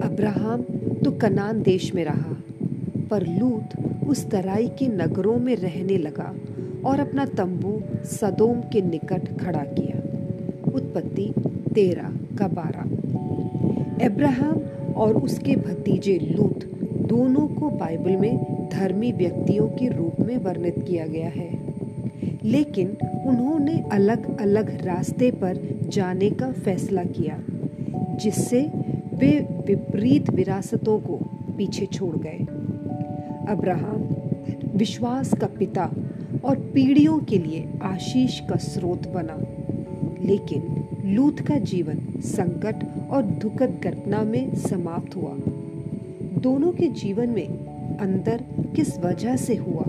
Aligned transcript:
Abraham 0.00 0.62
तो 1.04 1.10
कनान 1.10 1.62
देश 1.62 1.94
में 1.94 2.04
रहा, 2.04 2.36
पर 3.10 3.26
लूत 3.26 3.68
उस 4.08 4.30
तराई 4.30 4.68
के 4.68 4.86
नगरों 4.86 5.36
में 5.36 5.56
रहने 5.56 5.96
लगा 5.98 6.34
और 6.84 7.00
अपना 7.00 7.24
तंबू 7.24 7.80
सदोम 8.04 8.60
के 8.60 8.80
निकट 8.82 9.38
खड़ा 9.38 9.64
किया। 9.78 9.98
उत्पत्ति 10.72 11.32
तेरह 11.74 12.10
का 12.38 12.48
बारह। 12.48 14.06
अब्राहम 14.06 14.60
और 14.96 15.16
उसके 15.16 15.56
भतीजे 15.56 16.18
लूत 16.18 16.64
दोनों 17.08 17.46
को 17.48 17.70
बाइबल 17.70 18.16
में 18.16 18.68
धर्मी 18.72 19.12
व्यक्तियों 19.12 19.66
के 19.68 19.88
रूप 19.88 20.20
में 20.20 20.36
वर्णित 20.36 20.74
किया 20.88 21.06
गया 21.06 21.28
है। 21.28 21.50
लेकिन 22.44 22.96
उन्होंने 23.26 23.84
अलग 23.92 24.40
अलग 24.40 24.86
रास्ते 24.86 25.30
पर 25.30 25.58
जाने 25.88 26.30
का 26.30 26.50
फैसला 26.52 27.04
किया, 27.04 27.38
जिससे 28.16 28.60
वे 29.20 29.62
विपरीत 29.66 30.30
विरासतों 30.30 31.00
को 31.00 31.16
पीछे 31.56 31.86
छोड़ 31.86 32.16
गए। 32.16 32.38
अब्राहम 33.48 34.08
विश्वास 34.76 35.34
का 35.34 35.46
पिता 35.46 35.90
और 36.44 36.56
पीढ़ियों 36.74 37.18
के 37.18 37.38
लिए 37.38 37.68
आशीष 37.82 38.40
का 38.40 38.56
स्रोत 38.56 39.08
बना। 39.08 39.38
लेकिन 40.24 40.84
लूत 41.04 41.40
का 41.40 41.56
जीवन 41.56 42.20
संकट 42.20 43.08
और 43.10 43.22
दुखद 43.22 43.80
घटना 43.84 44.22
में 44.22 44.54
समाप्त 44.54 45.16
हुआ। 45.16 45.34
दोनों 46.40 46.72
के 46.72 46.88
जीवन 46.88 47.28
में 47.28 47.48
अंतर 47.96 48.44
किस 48.76 48.98
वजह 48.98 49.36
से 49.36 49.54
हुआ? 49.56 49.82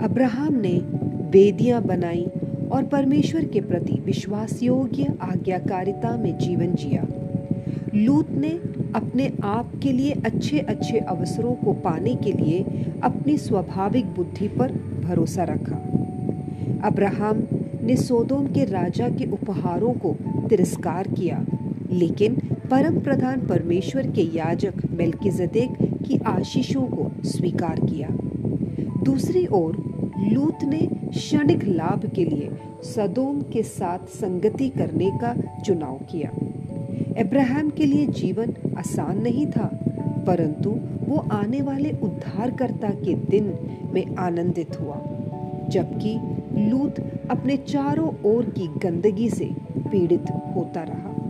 अब्राहम 0.00 0.54
ने 0.54 0.78
वेदियाँ 1.30 1.82
बनाई 1.82 2.26
और 2.72 2.84
परमेश्वर 2.84 3.44
के 3.44 3.60
प्रति 3.60 3.92
विश्वास 3.92 4.62
योग्य 4.62 5.14
आज्ञाकारिता 5.20 6.16
में 6.16 6.38
जीवन 6.38 6.74
जिया। 6.74 7.06
लूत 7.94 8.30
ने 8.30 8.48
अपने 8.94 9.32
आप 9.44 9.72
के 9.82 9.92
लिए 9.92 10.12
अच्छे 10.24 10.58
अच्छे 10.58 10.98
अवसरों 10.98 11.52
को 11.54 11.72
पाने 11.72 12.14
के 12.14 12.32
लिए 12.32 12.86
अपनी 13.02 13.36
स्वाभाविक 13.38 14.06
बुद्धि 14.06 14.48
पर 14.48 14.72
भरोसा 15.04 15.44
रखा। 15.44 15.76
अब्राहम 16.84 17.46
ने 17.82 17.96
सोदोम 17.96 18.46
के 18.46 18.64
राजा 18.64 19.08
के 19.08 19.30
उपहारों 19.30 19.92
को 19.92 20.16
तिरस्कार 20.48 21.08
किया, 21.08 21.44
लेकिन 21.92 22.34
परम 22.70 23.00
प्रधान 23.00 23.46
परमेश्वर 23.46 24.06
के 24.06 24.22
याजक 24.36 24.74
मेल्किजदेक 24.90 25.76
की 26.06 26.18
आशीषों 26.26 26.86
को 26.86 27.10
स्वीकार 27.24 27.80
किया। 27.80 28.08
दूसरी 29.04 29.46
ओर, 29.46 29.76
लूत 30.32 30.64
ने 30.64 30.80
क्षणिक 31.08 31.64
लाभ 31.64 32.10
के 32.14 32.24
लिए 32.24 32.50
सदोम 32.84 33.40
के 33.42 33.62
साथ 33.62 33.98
संगति 33.98 34.68
करने 34.68 35.10
का 35.14 35.34
चुनाव 35.60 35.98
किया। 36.10 36.30
अब्राहम 37.18 37.70
के 37.70 37.86
लिए 37.86 38.06
जीवन 38.06 38.54
आसान 38.78 39.22
नहीं 39.22 39.46
था, 39.46 39.70
परंतु 40.26 40.70
वो 41.04 41.16
आने 41.32 41.60
वाले 41.62 41.90
उद्धारकर्ता 42.02 42.90
के 42.90 43.14
दिन 43.14 43.52
में 43.92 44.16
आनंदित 44.16 44.80
हुआ, 44.80 44.96
जबकि 45.70 46.14
लूत 46.70 47.00
अपने 47.30 47.56
चारों 47.56 48.08
ओर 48.24 48.44
की 48.50 48.66
गंदगी 48.82 49.28
से 49.30 49.50
पीड़ित 49.78 50.30
होता 50.56 50.82
रहा। 50.82 51.23